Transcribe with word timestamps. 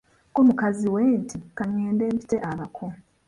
Ko 0.33 0.39
mukazi 0.47 0.87
we 0.95 1.03
nti, 1.21 1.37
Ka 1.55 1.63
ngende 1.71 2.03
mpite 2.15 2.35
abako. 2.49 2.85